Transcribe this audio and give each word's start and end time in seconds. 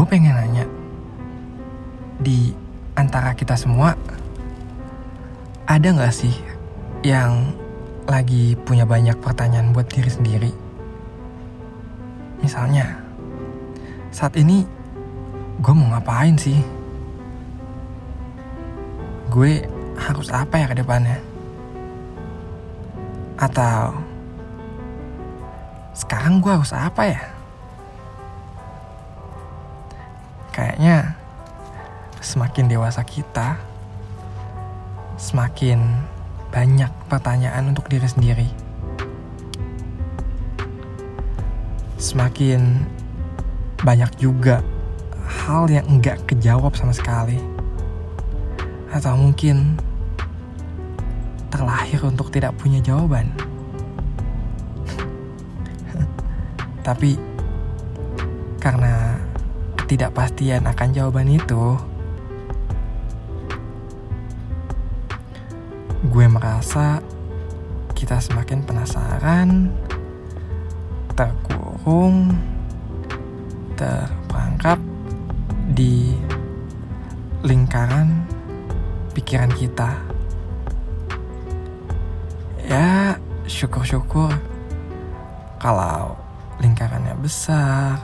gue 0.00 0.08
pengen 0.08 0.32
nanya 0.32 0.64
di 2.24 2.56
antara 2.96 3.36
kita 3.36 3.52
semua 3.52 3.92
ada 5.68 5.88
nggak 5.92 6.08
sih 6.08 6.32
yang 7.04 7.52
lagi 8.08 8.56
punya 8.64 8.88
banyak 8.88 9.12
pertanyaan 9.20 9.76
buat 9.76 9.92
diri 9.92 10.08
sendiri? 10.08 10.52
Misalnya 12.40 12.96
saat 14.08 14.40
ini 14.40 14.64
gue 15.60 15.74
mau 15.76 15.92
ngapain 15.92 16.40
sih? 16.40 16.64
Gue 19.28 19.68
harus 20.00 20.32
apa 20.32 20.64
ya 20.64 20.66
ke 20.72 20.80
depannya? 20.80 21.20
Atau 23.36 24.00
sekarang 25.92 26.40
gue 26.40 26.56
harus 26.56 26.72
apa 26.72 27.04
ya 27.04 27.20
kayaknya 30.50 31.14
semakin 32.20 32.68
dewasa 32.68 33.00
kita, 33.06 33.56
semakin 35.16 35.80
banyak 36.50 36.90
pertanyaan 37.06 37.70
untuk 37.72 37.86
diri 37.86 38.06
sendiri. 38.06 38.48
Semakin 42.00 42.82
banyak 43.80 44.10
juga 44.18 44.60
hal 45.24 45.70
yang 45.70 45.86
enggak 45.86 46.20
kejawab 46.26 46.74
sama 46.74 46.92
sekali. 46.92 47.38
Atau 48.90 49.14
mungkin 49.14 49.78
terlahir 51.48 52.02
untuk 52.02 52.34
tidak 52.34 52.58
punya 52.58 52.82
jawaban. 52.82 53.30
Tapi 56.86 57.14
karena 58.58 59.09
ketidakpastian 59.90 60.70
akan 60.70 60.94
jawaban 60.94 61.26
itu, 61.26 61.74
gue 66.06 66.26
merasa 66.30 67.02
kita 67.98 68.22
semakin 68.22 68.62
penasaran, 68.62 69.74
terkurung, 71.18 72.38
terperangkap 73.74 74.78
di 75.74 76.14
lingkaran 77.42 78.14
pikiran 79.10 79.50
kita. 79.58 79.90
Ya, 82.62 83.18
syukur-syukur 83.42 84.38
kalau 85.58 86.14
lingkarannya 86.62 87.18
besar 87.18 87.98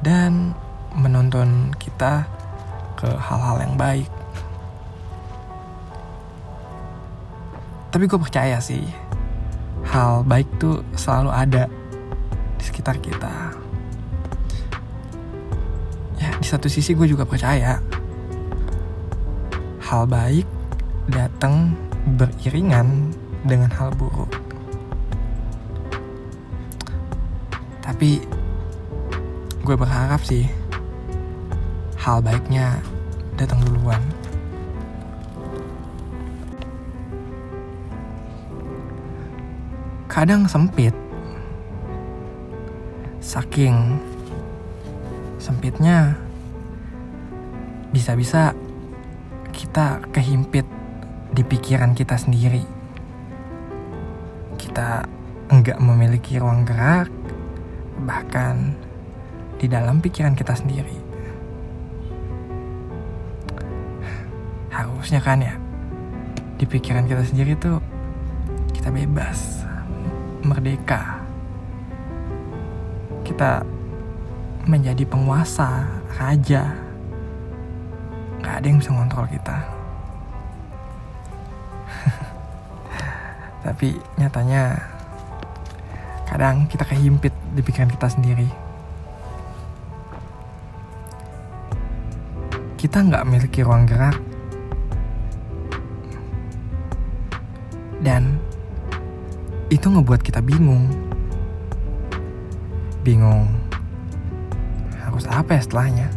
dan 0.00 0.56
menuntun 0.96 1.72
kita 1.80 2.26
ke 2.96 3.08
hal-hal 3.08 3.56
yang 3.64 3.74
baik. 3.74 4.10
Tapi 7.92 8.08
gue 8.08 8.16
percaya 8.16 8.56
sih, 8.56 8.88
hal 9.84 10.24
baik 10.24 10.48
tuh 10.56 10.80
selalu 10.96 11.30
ada 11.34 11.68
di 12.56 12.64
sekitar 12.64 12.96
kita. 13.02 13.52
Ya, 16.16 16.30
di 16.38 16.46
satu 16.46 16.70
sisi 16.72 16.96
gue 16.96 17.04
juga 17.04 17.28
percaya 17.28 17.82
hal 19.82 20.08
baik 20.08 20.48
datang 21.12 21.76
beriringan 22.16 23.12
dengan 23.44 23.68
hal 23.76 23.92
buruk. 23.92 24.32
Tapi 27.84 28.24
gue 29.62 29.76
berharap 29.76 30.24
sih 30.24 30.61
hal 32.02 32.18
baiknya 32.18 32.82
datang 33.38 33.62
duluan. 33.62 34.02
Kadang 40.10 40.50
sempit. 40.50 40.90
Saking 43.22 44.02
sempitnya 45.38 46.18
bisa-bisa 47.94 48.50
kita 49.54 50.02
kehimpit 50.10 50.66
di 51.30 51.46
pikiran 51.46 51.94
kita 51.94 52.18
sendiri. 52.18 52.66
Kita 54.58 55.06
enggak 55.54 55.78
memiliki 55.78 56.42
ruang 56.42 56.66
gerak, 56.66 57.06
bahkan 58.02 58.74
di 59.62 59.70
dalam 59.70 60.02
pikiran 60.02 60.34
kita 60.34 60.58
sendiri. 60.58 61.01
Harusnya 65.02 65.18
kan 65.18 65.42
ya, 65.42 65.58
di 66.54 66.62
pikiran 66.62 67.10
kita 67.10 67.26
sendiri 67.26 67.58
tuh 67.58 67.82
kita 68.70 68.86
bebas, 68.94 69.66
merdeka. 70.46 71.18
Kita 73.26 73.66
menjadi 74.62 75.02
penguasa, 75.02 75.90
raja. 76.14 76.70
Gak 78.46 78.62
ada 78.62 78.62
yang 78.62 78.78
bisa 78.78 78.94
ngontrol 78.94 79.26
kita. 79.26 79.66
Tapi 83.66 83.98
nyatanya 84.22 84.86
kadang 86.30 86.70
kita 86.70 86.86
kehimpit 86.86 87.34
di 87.50 87.58
pikiran 87.58 87.90
kita 87.90 88.06
sendiri. 88.06 88.46
Kita 92.78 93.02
nggak 93.02 93.26
memiliki 93.26 93.66
ruang 93.66 93.90
gerak 93.90 94.30
dan 98.02 98.36
itu 99.70 99.86
ngebuat 99.88 100.20
kita 100.20 100.42
bingung. 100.42 100.90
Bingung 103.06 103.48
harus 105.00 105.24
apa 105.30 105.56
ya 105.56 105.62
setelahnya. 105.62 106.08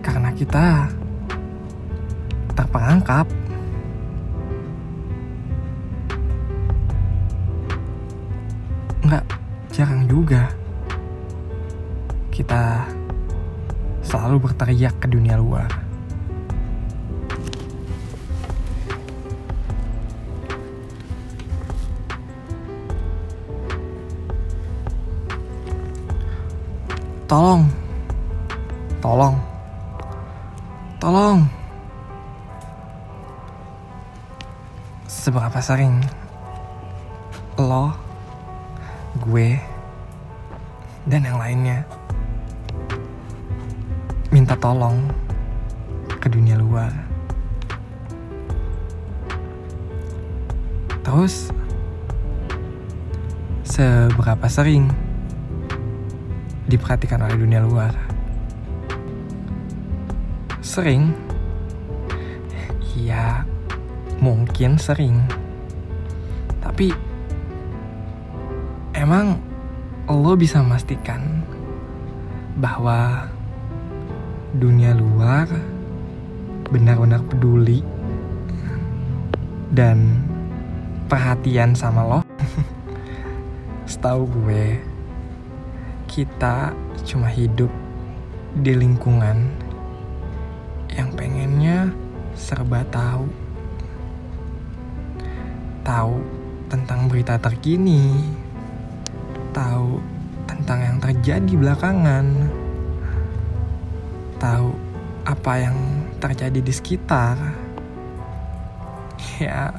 Karena 0.00 0.30
kita 0.34 0.88
terperangkap 2.56 3.28
nggak 9.00 9.24
jarang 9.72 10.04
juga 10.08 10.52
kita 12.28 12.84
selalu 14.10 14.50
berteriak 14.50 14.98
ke 14.98 15.06
dunia 15.06 15.38
luar. 15.38 15.70
Tolong, 27.30 27.62
tolong, 28.98 29.38
tolong. 30.98 31.46
Seberapa 35.06 35.62
sering 35.62 36.02
lo, 37.54 37.94
gue, 39.22 39.54
dan 41.06 41.22
yang 41.22 41.38
lainnya 41.38 41.86
minta 44.50 44.66
tolong 44.66 44.98
ke 46.18 46.26
dunia 46.26 46.58
luar. 46.58 46.90
Terus, 51.06 51.54
seberapa 53.62 54.50
sering 54.50 54.90
diperhatikan 56.66 57.22
oleh 57.22 57.38
dunia 57.38 57.62
luar? 57.62 57.94
Sering? 60.58 61.14
Ya, 62.98 63.46
mungkin 64.18 64.82
sering. 64.82 65.30
Tapi, 66.58 66.90
emang 68.98 69.38
lo 70.10 70.34
bisa 70.34 70.58
memastikan 70.58 71.46
bahwa 72.58 73.30
dunia 74.50 74.90
luar 74.98 75.46
benar-benar 76.70 77.22
peduli 77.26 77.82
dan 79.70 80.26
perhatian 81.06 81.74
sama 81.74 82.02
lo. 82.02 82.20
Setahu 83.90 84.26
gue, 84.26 84.78
kita 86.10 86.74
cuma 87.06 87.30
hidup 87.30 87.70
di 88.58 88.74
lingkungan 88.74 89.50
yang 90.94 91.10
pengennya 91.14 91.90
serba 92.34 92.82
tahu. 92.90 93.26
Tahu 95.86 96.16
tentang 96.70 97.10
berita 97.10 97.34
terkini, 97.38 98.14
tahu 99.50 99.98
tentang 100.46 100.78
yang 100.86 100.98
terjadi 101.02 101.52
belakangan, 101.58 102.46
tahu 104.40 104.72
apa 105.28 105.52
yang 105.60 105.76
terjadi 106.16 106.58
di 106.64 106.72
sekitar. 106.72 107.36
Ya, 109.36 109.76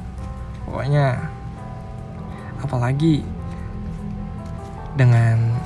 pokoknya 0.64 1.18
apalagi 2.62 3.26
dengan 4.94 5.58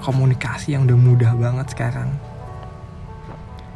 komunikasi 0.00 0.72
yang 0.72 0.88
udah 0.88 0.98
mudah 0.98 1.32
banget 1.36 1.76
sekarang. 1.76 2.08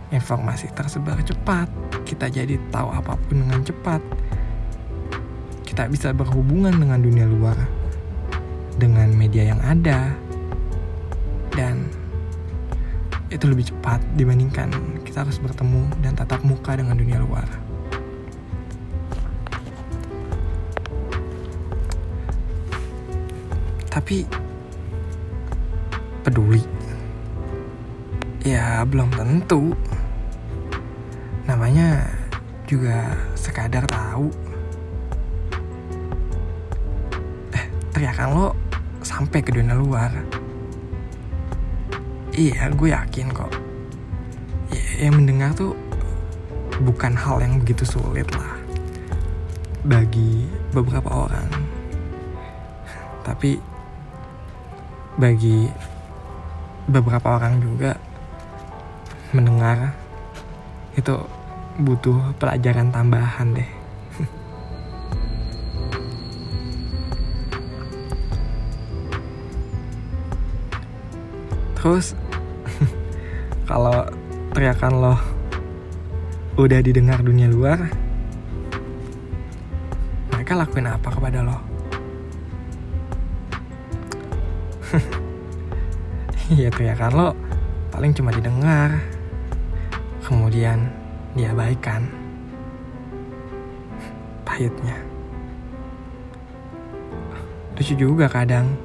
Informasi 0.08 0.72
tersebar 0.72 1.20
cepat, 1.20 1.68
kita 2.08 2.32
jadi 2.32 2.56
tahu 2.72 2.88
apa 2.88 3.14
pun 3.14 3.44
dengan 3.44 3.60
cepat. 3.60 4.00
Kita 5.66 5.92
bisa 5.92 6.16
berhubungan 6.16 6.72
dengan 6.72 7.04
dunia 7.04 7.28
luar 7.28 7.58
dengan 8.80 9.12
media 9.12 9.52
yang 9.52 9.60
ada, 9.60 10.12
dan 11.52 11.88
itu 13.26 13.44
lebih 13.50 13.74
cepat 13.74 13.98
dibandingkan 14.14 14.70
kita 15.02 15.26
harus 15.26 15.42
bertemu 15.42 15.90
dan 15.98 16.14
tatap 16.14 16.46
muka 16.46 16.78
dengan 16.78 16.94
dunia 16.94 17.18
luar. 17.18 17.46
Tapi 23.90 24.22
peduli? 26.22 26.62
Ya 28.46 28.86
belum 28.86 29.10
tentu. 29.10 29.74
Namanya 31.50 32.06
juga 32.70 33.10
sekadar 33.34 33.86
tahu. 33.90 34.30
Eh, 37.50 37.66
teriakan 37.90 38.28
lo 38.30 38.46
sampai 39.02 39.42
ke 39.42 39.50
dunia 39.50 39.74
luar. 39.74 40.12
Iya, 42.36 42.68
gue 42.68 42.92
yakin 42.92 43.32
kok. 43.32 43.48
Ya, 44.68 45.08
yang 45.08 45.16
mendengar 45.24 45.56
tuh 45.56 45.72
bukan 46.84 47.16
hal 47.16 47.40
yang 47.40 47.56
begitu 47.64 47.88
sulit 47.88 48.28
lah 48.36 48.60
bagi 49.88 50.44
beberapa 50.68 51.08
orang. 51.08 51.48
Tapi 53.24 53.56
bagi 55.16 55.64
beberapa 56.84 57.40
orang 57.40 57.56
juga 57.56 57.96
mendengar 59.32 59.96
itu 60.92 61.16
butuh 61.80 62.36
pelajaran 62.36 62.92
tambahan 62.92 63.56
deh. 63.56 63.70
Terus 71.80 72.12
kalau 73.66 74.06
teriakan 74.54 74.92
lo 74.94 75.14
udah 76.56 76.80
didengar 76.80 77.18
dunia 77.20 77.50
luar, 77.50 77.90
mereka 80.30 80.54
lakuin 80.54 80.86
apa 80.86 81.08
kepada 81.10 81.42
lo? 81.42 81.58
Iya 86.46 86.70
teriakan 86.70 87.12
lo 87.18 87.34
paling 87.90 88.14
cuma 88.14 88.30
didengar, 88.30 89.02
kemudian 90.22 90.86
diabaikan. 91.34 92.06
Pahitnya. 94.46 94.94
Lucu 97.74 97.98
juga 97.98 98.30
kadang 98.30 98.78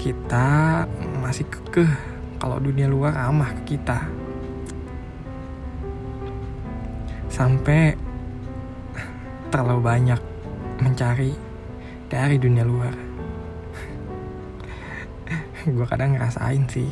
kita 0.00 0.88
masih 1.20 1.44
kekeh 1.44 2.09
kalau 2.40 2.56
dunia 2.56 2.88
luar 2.88 3.12
ramah 3.12 3.52
ke 3.60 3.76
kita. 3.76 4.08
Sampai 7.28 7.94
terlalu 9.52 9.84
banyak 9.84 10.20
mencari 10.80 11.36
dari 12.08 12.40
dunia 12.40 12.64
luar. 12.64 12.96
Gue 15.76 15.84
kadang 15.84 16.16
ngerasain 16.16 16.64
sih. 16.72 16.88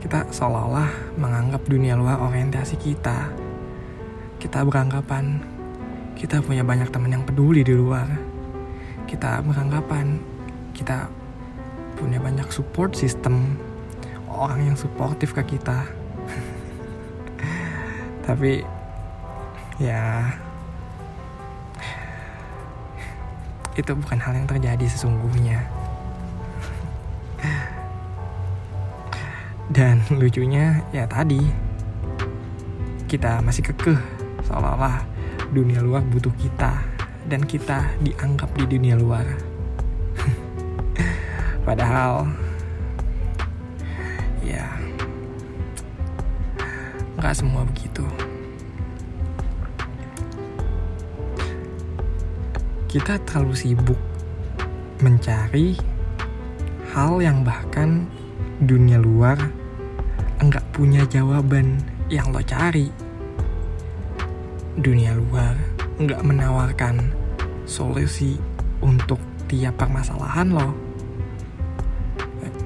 Kita 0.00 0.32
seolah-olah 0.32 1.20
menganggap 1.20 1.60
dunia 1.68 1.92
luar 1.94 2.24
orientasi 2.24 2.80
kita. 2.80 3.28
Kita 4.40 4.64
beranggapan 4.64 5.44
kita 6.16 6.40
punya 6.40 6.64
banyak 6.64 6.88
teman 6.88 7.12
yang 7.12 7.24
peduli 7.28 7.60
di 7.60 7.76
luar. 7.76 8.08
Kita 9.04 9.44
beranggapan 9.44 10.16
kita 10.72 11.19
punya 12.00 12.16
banyak 12.16 12.48
support 12.48 12.96
system 12.96 13.60
orang 14.32 14.72
yang 14.72 14.76
suportif 14.80 15.36
ke 15.36 15.56
kita 15.56 15.84
tapi 18.26 18.64
ya 19.76 20.32
itu 23.78 23.94
bukan 23.96 24.18
hal 24.20 24.36
yang 24.36 24.44
terjadi 24.44 24.84
sesungguhnya. 24.90 25.64
Dan 29.74 30.04
lucunya 30.12 30.84
ya 30.90 31.06
tadi 31.06 31.38
kita 33.06 33.38
masih 33.42 33.62
kekeh 33.70 33.98
seolah-olah 34.46 35.02
dunia 35.50 35.82
luar 35.82 35.98
butuh 36.06 36.30
kita 36.38 36.78
dan 37.26 37.42
kita 37.42 37.90
dianggap 38.02 38.50
di 38.58 38.66
dunia 38.66 38.98
luar. 38.98 39.26
Padahal 41.70 42.26
ya 44.42 44.66
nggak 47.14 47.34
semua 47.38 47.62
begitu. 47.62 48.02
kita 52.90 53.22
terlalu 53.22 53.54
sibuk 53.54 54.00
mencari 54.98 55.78
hal 56.90 57.22
yang 57.22 57.46
bahkan 57.46 58.10
dunia 58.58 58.98
luar 58.98 59.38
enggak 60.42 60.66
punya 60.74 61.06
jawaban 61.06 61.78
yang 62.10 62.34
lo 62.34 62.42
cari. 62.42 62.90
Dunia 64.74 65.14
luar 65.14 65.54
enggak 66.02 66.18
menawarkan 66.26 67.14
solusi 67.62 68.34
untuk 68.82 69.22
tiap 69.46 69.78
permasalahan 69.78 70.50
lo. 70.50 70.89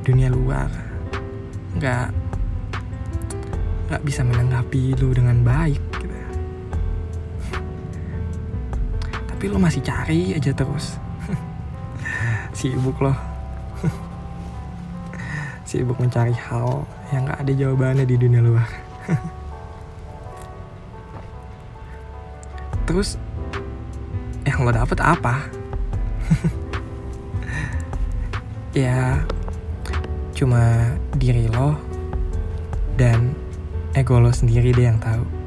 Dunia 0.05 0.29
luar. 0.29 0.71
Enggak 1.75 2.13
nggak 3.85 4.03
bisa 4.05 4.25
menanggapi 4.25 4.97
lo 4.97 5.13
dengan 5.13 5.41
baik. 5.45 5.83
tapi 9.45 9.53
lo 9.53 9.61
masih 9.61 9.85
cari 9.85 10.33
aja 10.33 10.57
terus. 10.57 10.97
Sibuk 12.57 12.97
lo 13.05 13.13
sibuk 15.69 16.01
mencari 16.01 16.33
hal 16.33 16.89
yang 17.13 17.29
gak 17.29 17.45
ada 17.45 17.53
jawabannya 17.53 18.09
di 18.09 18.17
dunia 18.17 18.41
luar. 18.41 18.65
Terus 22.89 23.21
yang 24.49 24.65
lo 24.65 24.73
dapet 24.73 24.97
apa? 25.05 25.45
Ya 28.73 29.23
cuma 30.35 30.91
diri 31.15 31.47
lo 31.47 31.79
dan 32.99 33.39
ego 33.95 34.19
lo 34.19 34.35
sendiri 34.35 34.75
deh 34.75 34.91
yang 34.91 34.99
tahu 34.99 35.44